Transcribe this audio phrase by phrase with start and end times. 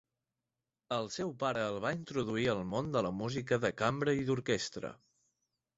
[0.95, 4.95] El seu pare el va introduir al món de la música de cambra i d'orquestra.